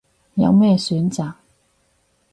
[0.33, 1.33] 有咩選擇